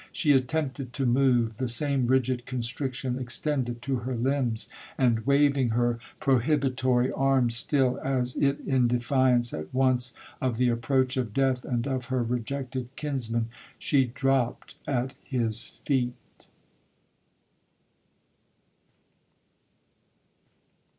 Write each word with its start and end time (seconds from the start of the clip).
She 0.11 0.31
attempted 0.33 0.93
to 0.93 1.05
move—the 1.05 1.67
same 1.67 2.07
rigid 2.07 2.47
constriction 2.47 3.19
extended 3.19 3.83
to 3.83 3.97
her 3.97 4.15
limbs; 4.15 4.67
and, 4.97 5.23
waving 5.27 5.69
her 5.77 5.99
prohibitory 6.19 7.11
arm 7.11 7.51
still, 7.51 7.99
as 8.03 8.35
it 8.35 8.61
in 8.61 8.87
defiance 8.87 9.53
at 9.53 9.71
once 9.71 10.11
of 10.41 10.57
the 10.57 10.69
approach 10.69 11.17
of 11.17 11.35
death 11.35 11.63
and 11.63 11.85
of 11.85 12.05
her 12.05 12.23
rejected 12.23 12.89
kinsman, 12.95 13.49
she 13.77 14.05
dropt 14.05 14.73
at 14.87 15.13
his 15.23 15.61
feet. 15.85 16.15